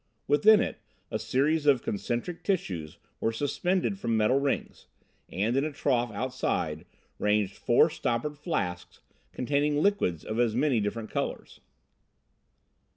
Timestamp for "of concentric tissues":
1.67-2.97